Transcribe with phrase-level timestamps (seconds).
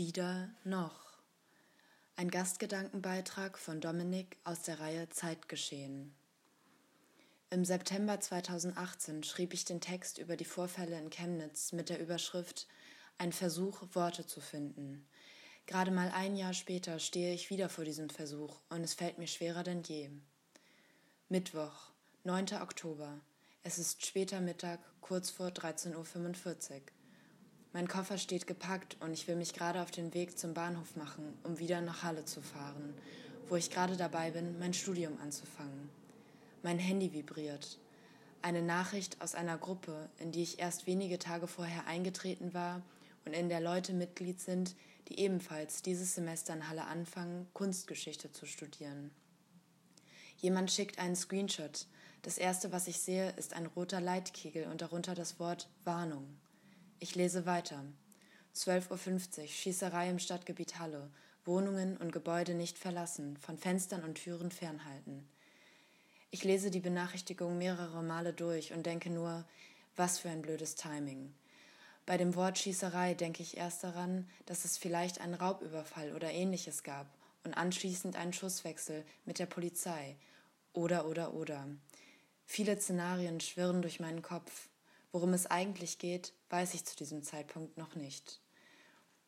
[0.00, 1.18] Wieder noch.
[2.16, 6.14] Ein Gastgedankenbeitrag von Dominik aus der Reihe Zeitgeschehen.
[7.50, 12.66] Im September 2018 schrieb ich den Text über die Vorfälle in Chemnitz mit der Überschrift
[13.18, 15.06] Ein Versuch, Worte zu finden.
[15.66, 19.26] Gerade mal ein Jahr später stehe ich wieder vor diesem Versuch und es fällt mir
[19.26, 20.08] schwerer denn je.
[21.28, 21.90] Mittwoch,
[22.24, 22.54] 9.
[22.62, 23.20] Oktober.
[23.64, 26.80] Es ist später Mittag, kurz vor 13.45 Uhr.
[27.72, 31.38] Mein Koffer steht gepackt und ich will mich gerade auf den Weg zum Bahnhof machen,
[31.44, 32.94] um wieder nach Halle zu fahren,
[33.48, 35.88] wo ich gerade dabei bin, mein Studium anzufangen.
[36.64, 37.78] Mein Handy vibriert.
[38.42, 42.82] Eine Nachricht aus einer Gruppe, in die ich erst wenige Tage vorher eingetreten war
[43.24, 44.74] und in der Leute Mitglied sind,
[45.08, 49.12] die ebenfalls dieses Semester in Halle anfangen, Kunstgeschichte zu studieren.
[50.38, 51.86] Jemand schickt einen Screenshot.
[52.22, 56.26] Das erste, was ich sehe, ist ein roter Leitkegel und darunter das Wort Warnung.
[57.02, 57.82] Ich lese weiter.
[58.54, 61.10] 12.50 Uhr, Schießerei im Stadtgebiet Halle.
[61.46, 65.26] Wohnungen und Gebäude nicht verlassen, von Fenstern und Türen fernhalten.
[66.30, 69.46] Ich lese die Benachrichtigung mehrere Male durch und denke nur,
[69.96, 71.32] was für ein blödes Timing.
[72.04, 76.82] Bei dem Wort Schießerei denke ich erst daran, dass es vielleicht einen Raubüberfall oder ähnliches
[76.82, 77.06] gab
[77.44, 80.16] und anschließend einen Schusswechsel mit der Polizei.
[80.74, 81.66] Oder, oder, oder.
[82.44, 84.68] Viele Szenarien schwirren durch meinen Kopf.
[85.12, 88.40] Worum es eigentlich geht, weiß ich zu diesem Zeitpunkt noch nicht.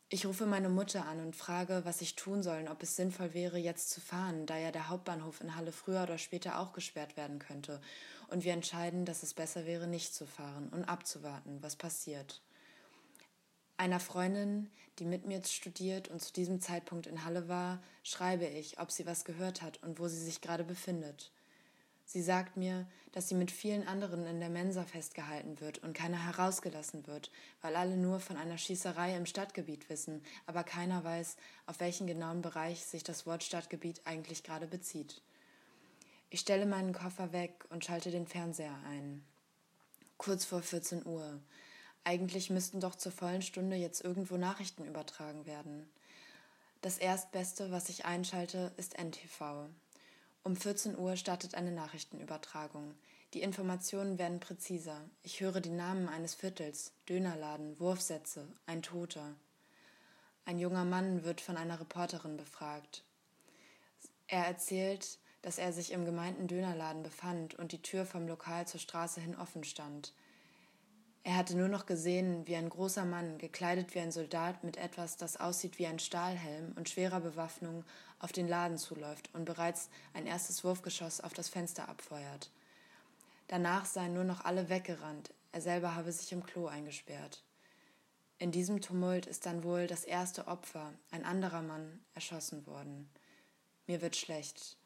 [0.09, 3.33] Ich rufe meine Mutter an und frage, was ich tun soll und ob es sinnvoll
[3.33, 7.17] wäre, jetzt zu fahren, da ja der Hauptbahnhof in Halle früher oder später auch gesperrt
[7.17, 7.81] werden könnte.
[8.29, 12.43] Und wir entscheiden, dass es besser wäre, nicht zu fahren und abzuwarten, was passiert.
[13.79, 18.79] Einer Freundin, die mit mir studiert und zu diesem Zeitpunkt in Halle war, schreibe ich,
[18.79, 21.33] ob sie was gehört hat und wo sie sich gerade befindet.
[22.13, 26.23] Sie sagt mir, dass sie mit vielen anderen in der Mensa festgehalten wird und keiner
[26.23, 27.31] herausgelassen wird,
[27.63, 32.43] weil alle nur von einer Schießerei im Stadtgebiet wissen, aber keiner weiß, auf welchen genauen
[32.43, 35.23] Bereich sich das Wort Stadtgebiet eigentlich gerade bezieht.
[36.29, 39.25] Ich stelle meinen Koffer weg und schalte den Fernseher ein.
[40.19, 41.41] Kurz vor 14 Uhr.
[42.05, 45.89] Eigentlich müssten doch zur vollen Stunde jetzt irgendwo Nachrichten übertragen werden.
[46.83, 49.71] Das Erstbeste, was ich einschalte, ist NTV.
[50.45, 52.97] Um 14 Uhr startet eine Nachrichtenübertragung.
[53.33, 55.01] Die Informationen werden präziser.
[55.23, 59.37] Ich höre die Namen eines Viertels, Dönerladen, Wurfsätze, ein Toter.
[60.45, 63.05] Ein junger Mann wird von einer Reporterin befragt.
[64.27, 68.81] Er erzählt, dass er sich im gemeinten Dönerladen befand und die Tür vom Lokal zur
[68.81, 70.13] Straße hin offen stand.
[71.25, 75.17] Er hatte nur noch gesehen, wie ein großer Mann, gekleidet wie ein Soldat mit etwas,
[75.17, 77.85] das aussieht wie ein Stahlhelm und schwerer Bewaffnung,
[78.23, 82.51] auf den Laden zuläuft und bereits ein erstes Wurfgeschoss auf das Fenster abfeuert.
[83.49, 87.43] Danach seien nur noch alle weggerannt, er selber habe sich im Klo eingesperrt.
[88.39, 93.11] In diesem Tumult ist dann wohl das erste Opfer, ein anderer Mann, erschossen worden.
[93.87, 94.79] Mir wird schlecht.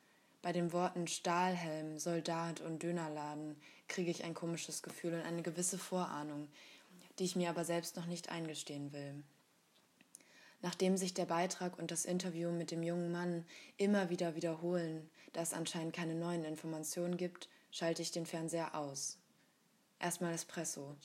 [0.43, 3.57] Bei den Worten Stahlhelm, Soldat und Dönerladen
[3.89, 6.49] kriege ich ein komisches Gefühl und eine gewisse Vorahnung,
[7.19, 9.23] die ich mir aber selbst noch nicht eingestehen will.
[10.62, 13.44] Nachdem sich der Beitrag und das Interview mit dem jungen Mann
[13.77, 19.19] immer wieder wiederholen, da es anscheinend keine neuen Informationen gibt, schalte ich den Fernseher aus.
[19.99, 20.97] Erstmal Espresso.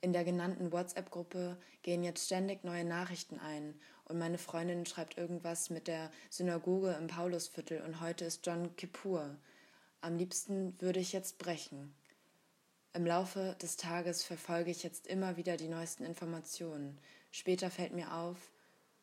[0.00, 3.74] In der genannten WhatsApp-Gruppe gehen jetzt ständig neue Nachrichten ein
[4.04, 9.36] und meine Freundin schreibt irgendwas mit der Synagoge im Paulusviertel und heute ist John Kippur.
[10.00, 11.92] Am liebsten würde ich jetzt brechen.
[12.92, 16.98] Im Laufe des Tages verfolge ich jetzt immer wieder die neuesten Informationen.
[17.30, 18.36] Später fällt mir auf,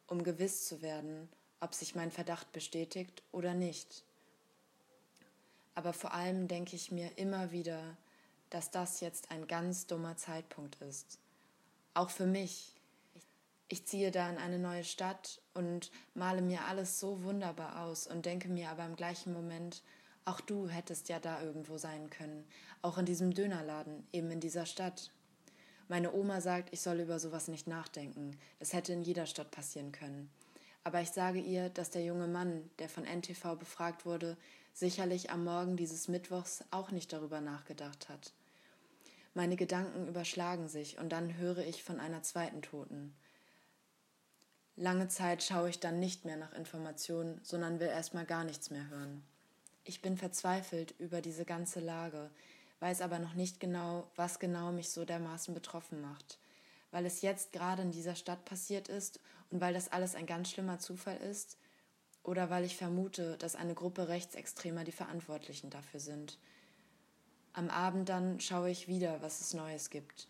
[0.08, 1.30] um gewiss zu werden,
[1.60, 4.04] ob sich mein Verdacht bestätigt oder nicht.
[5.76, 7.98] Aber vor allem denke ich mir immer wieder,
[8.50, 11.20] dass das jetzt ein ganz dummer Zeitpunkt ist.
[11.94, 12.76] Auch für mich.
[13.68, 18.26] Ich ziehe da in eine neue Stadt und male mir alles so wunderbar aus und
[18.26, 19.82] denke mir aber im gleichen Moment,
[20.26, 22.46] auch du hättest ja da irgendwo sein können,
[22.82, 25.12] auch in diesem Dönerladen, eben in dieser Stadt.
[25.94, 28.36] Meine Oma sagt, ich soll über sowas nicht nachdenken.
[28.58, 30.28] Das hätte in jeder Stadt passieren können.
[30.84, 34.36] Aber ich sage ihr, dass der junge Mann, der von NTV befragt wurde,
[34.74, 38.34] sicherlich am Morgen dieses Mittwochs auch nicht darüber nachgedacht hat.
[39.36, 43.14] Meine Gedanken überschlagen sich und dann höre ich von einer zweiten Toten.
[44.76, 48.90] Lange Zeit schaue ich dann nicht mehr nach Informationen, sondern will erstmal gar nichts mehr
[48.90, 49.24] hören.
[49.84, 52.32] Ich bin verzweifelt über diese ganze Lage,
[52.84, 56.38] weiß aber noch nicht genau, was genau mich so dermaßen betroffen macht.
[56.92, 59.22] Weil es jetzt gerade in dieser Stadt passiert ist
[59.52, 61.58] und weil das alles ein ganz schlimmer Zufall ist,
[62.24, 66.38] oder weil ich vermute, dass eine Gruppe Rechtsextremer die Verantwortlichen dafür sind.
[67.54, 70.28] Am Abend dann schaue ich wieder, was es Neues gibt.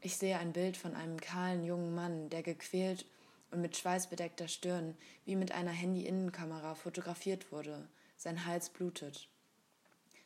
[0.00, 3.06] Ich sehe ein Bild von einem kahlen jungen Mann, der gequält
[3.50, 7.88] und mit schweißbedeckter Stirn wie mit einer Handy-Innenkamera fotografiert wurde.
[8.16, 9.28] Sein Hals blutet.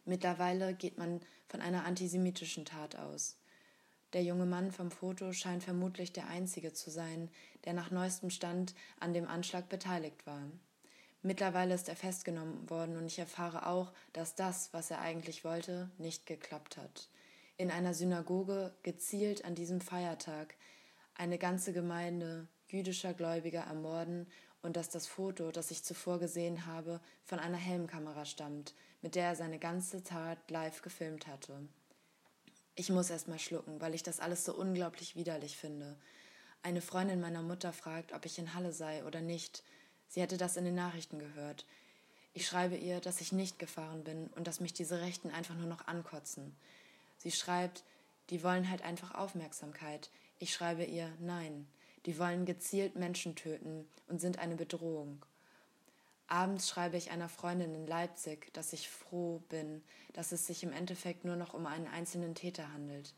[0.05, 3.37] Mittlerweile geht man von einer antisemitischen Tat aus.
[4.13, 7.31] Der junge Mann vom Foto scheint vermutlich der einzige zu sein,
[7.65, 10.43] der nach neuestem Stand an dem Anschlag beteiligt war.
[11.23, 15.89] Mittlerweile ist er festgenommen worden und ich erfahre auch, dass das, was er eigentlich wollte,
[15.99, 17.09] nicht geklappt hat.
[17.57, 20.57] In einer Synagoge, gezielt an diesem Feiertag,
[21.15, 24.27] eine ganze Gemeinde jüdischer Gläubiger ermorden
[24.63, 29.27] und dass das Foto, das ich zuvor gesehen habe, von einer Helmkamera stammt, mit der
[29.29, 31.69] er seine ganze Tat live gefilmt hatte.
[32.75, 35.97] Ich muss erst mal schlucken, weil ich das alles so unglaublich widerlich finde.
[36.63, 39.63] Eine Freundin meiner Mutter fragt, ob ich in Halle sei oder nicht.
[40.09, 41.67] Sie hätte das in den Nachrichten gehört.
[42.35, 45.67] Ich schreibe ihr, dass ich nicht gefahren bin und dass mich diese Rechten einfach nur
[45.67, 46.57] noch ankotzen.
[47.19, 47.83] Sie schreibt,
[48.31, 50.09] die wollen halt einfach Aufmerksamkeit.
[50.39, 51.67] Ich schreibe ihr, nein,
[52.07, 55.25] die wollen gezielt Menschen töten und sind eine Bedrohung.
[56.27, 59.83] Abends schreibe ich einer Freundin in Leipzig, dass ich froh bin,
[60.15, 63.13] dass es sich im Endeffekt nur noch um einen einzelnen Täter handelt.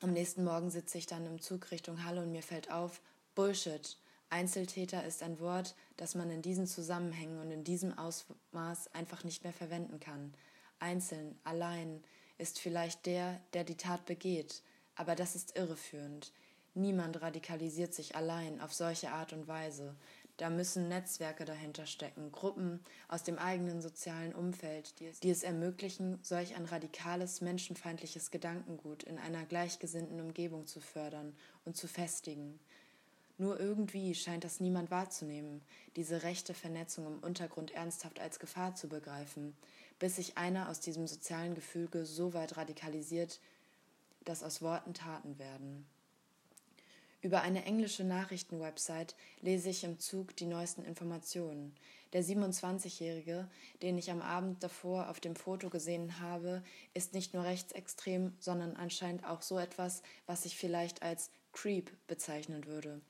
[0.00, 3.00] Am nächsten Morgen sitze ich dann im Zug Richtung Halle und mir fällt auf,
[3.34, 3.96] Bullshit.
[4.30, 9.44] Einzeltäter ist ein Wort, das man in diesen Zusammenhängen und in diesem Ausmaß einfach nicht
[9.44, 10.32] mehr verwenden kann.
[10.78, 12.02] Einzeln, allein
[12.38, 14.62] ist vielleicht der, der die Tat begeht,
[14.94, 16.32] aber das ist irreführend.
[16.74, 19.94] Niemand radikalisiert sich allein auf solche Art und Weise.
[20.38, 25.42] Da müssen Netzwerke dahinter stecken, Gruppen aus dem eigenen sozialen Umfeld, die es, die es,
[25.42, 31.36] ermöglichen, solch ein radikales, menschenfeindliches Gedankengut in einer gleichgesinnten Umgebung zu fördern
[31.66, 32.58] und zu festigen.
[33.36, 35.62] Nur irgendwie scheint das niemand wahrzunehmen,
[35.96, 39.54] diese rechte Vernetzung im Untergrund ernsthaft als Gefahr zu begreifen,
[39.98, 43.40] bis sich einer aus diesem sozialen Gefüge so weit radikalisiert,
[44.24, 45.86] dass aus Worten Taten werden.
[47.22, 51.74] Über eine englische Nachrichtenwebsite lese ich im Zug die neuesten Informationen.
[52.12, 53.48] Der 27-Jährige,
[53.80, 58.76] den ich am Abend davor auf dem Foto gesehen habe, ist nicht nur rechtsextrem, sondern
[58.76, 63.00] anscheinend auch so etwas, was ich vielleicht als Creep bezeichnen würde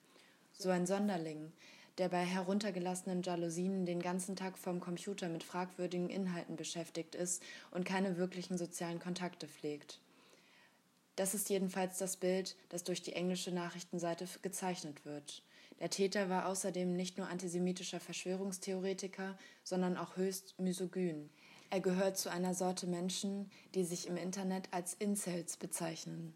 [0.63, 1.53] so ein Sonderling,
[1.99, 7.85] der bei heruntergelassenen Jalousien den ganzen Tag vorm Computer mit fragwürdigen Inhalten beschäftigt ist und
[7.85, 10.01] keine wirklichen sozialen Kontakte pflegt.
[11.17, 15.43] Das ist jedenfalls das Bild, das durch die englische Nachrichtenseite gezeichnet wird.
[15.79, 21.29] Der Täter war außerdem nicht nur antisemitischer Verschwörungstheoretiker, sondern auch höchst misogyn.
[21.71, 26.35] Er gehört zu einer Sorte Menschen, die sich im Internet als Incels bezeichnen.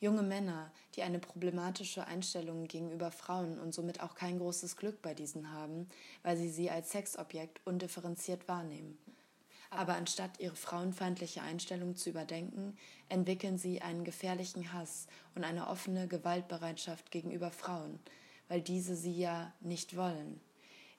[0.00, 5.12] Junge Männer, die eine problematische Einstellung gegenüber Frauen und somit auch kein großes Glück bei
[5.12, 5.86] diesen haben,
[6.22, 8.96] weil sie sie als Sexobjekt undifferenziert wahrnehmen.
[9.70, 12.76] Aber anstatt ihre frauenfeindliche Einstellung zu überdenken,
[13.08, 15.06] entwickeln sie einen gefährlichen Hass
[15.36, 18.00] und eine offene Gewaltbereitschaft gegenüber Frauen,
[18.48, 20.40] weil diese sie ja nicht wollen.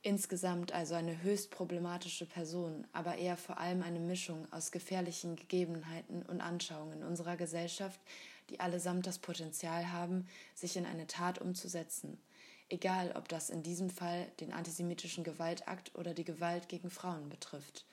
[0.04, 6.24] Insgesamt also eine höchst problematische Person, aber eher vor allem eine Mischung aus gefährlichen Gegebenheiten
[6.24, 8.00] und Anschauungen unserer Gesellschaft,
[8.50, 10.26] die allesamt das Potenzial haben,
[10.56, 12.18] sich in eine Tat umzusetzen,
[12.70, 17.86] egal ob das in diesem Fall den antisemitischen Gewaltakt oder die Gewalt gegen Frauen betrifft.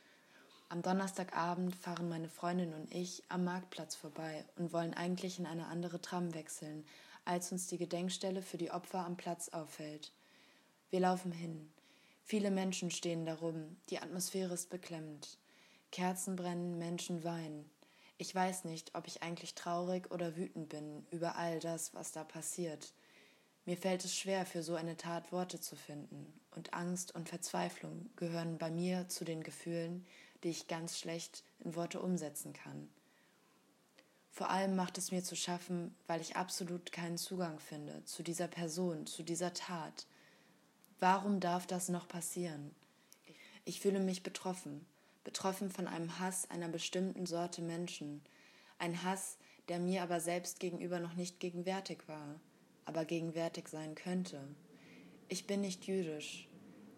[0.71, 5.67] Am Donnerstagabend fahren meine Freundin und ich am Marktplatz vorbei und wollen eigentlich in eine
[5.67, 6.85] andere Tram wechseln,
[7.25, 10.13] als uns die Gedenkstelle für die Opfer am Platz auffällt.
[10.91, 11.71] Wir laufen hin.
[12.23, 15.39] Viele Menschen stehen darum, die Atmosphäre ist beklemmend.
[15.91, 17.71] Kerzen brennen, Menschen weinen.
[18.19, 22.25] Ich weiß nicht, ob ich eigentlich traurig oder wütend bin über all das, was da
[22.25, 22.93] passiert.
[23.65, 28.11] Mir fällt es schwer, für so eine Tat Worte zu finden, und Angst und Verzweiflung
[28.17, 30.05] gehören bei mir zu den Gefühlen,
[30.43, 32.89] die ich ganz schlecht in Worte umsetzen kann.
[34.31, 38.47] Vor allem macht es mir zu schaffen, weil ich absolut keinen Zugang finde zu dieser
[38.47, 40.07] Person, zu dieser Tat.
[41.01, 42.71] Warum darf das noch passieren?
[43.65, 44.87] Ich fühle mich betroffen,
[45.25, 48.23] betroffen von einem Hass einer bestimmten Sorte Menschen,
[48.79, 52.41] ein Hass, der mir aber selbst gegenüber noch nicht gegenwärtig war,
[52.85, 54.41] aber gegenwärtig sein könnte.
[55.29, 56.49] Ich bin nicht jüdisch,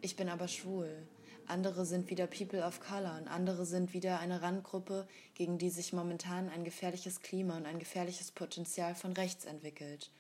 [0.03, 1.07] ich bin aber schwul,
[1.51, 5.93] andere sind wieder People of Color und andere sind wieder eine Randgruppe, gegen die sich
[5.93, 10.11] momentan ein gefährliches Klima und ein gefährliches Potenzial von rechts entwickelt.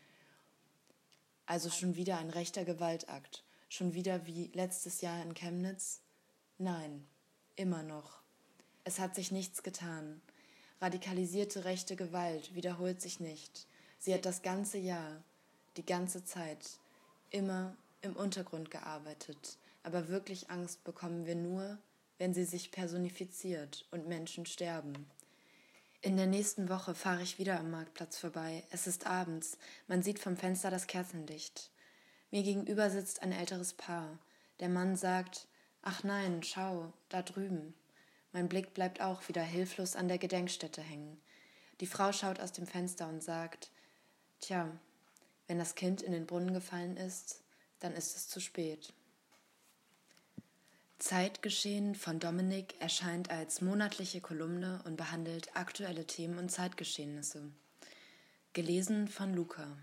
[1.46, 6.00] Also schon wieder ein rechter Gewaltakt, schon wieder wie letztes Jahr in Chemnitz?
[6.58, 7.06] Nein.
[7.56, 8.20] Immer noch.
[8.84, 10.22] Es hat sich nichts getan.
[10.80, 13.66] Radikalisierte rechte Gewalt wiederholt sich nicht.
[13.98, 15.22] Sie hat das ganze Jahr,
[15.76, 16.78] die ganze Zeit,
[17.28, 19.58] immer im Untergrund gearbeitet.
[19.82, 21.78] Aber wirklich Angst bekommen wir nur,
[22.18, 25.06] wenn sie sich personifiziert und Menschen sterben.
[26.02, 28.64] In der nächsten Woche fahre ich wieder am Marktplatz vorbei.
[28.70, 29.58] Es ist abends.
[29.86, 31.70] Man sieht vom Fenster das Kerzenlicht.
[32.30, 34.18] Mir gegenüber sitzt ein älteres Paar.
[34.60, 35.46] Der Mann sagt,
[35.82, 37.74] ach nein, schau, da drüben.
[38.32, 41.20] Mein Blick bleibt auch wieder hilflos an der Gedenkstätte hängen.
[41.80, 43.70] Die Frau schaut aus dem Fenster und sagt,
[44.40, 44.70] tja,
[45.48, 47.42] wenn das Kind in den Brunnen gefallen ist,
[47.80, 48.92] dann ist es zu spät.
[51.00, 57.50] Zeitgeschehen von Dominik erscheint als monatliche Kolumne und behandelt aktuelle Themen und Zeitgeschehnisse.
[58.52, 59.78] Gelesen von Luca.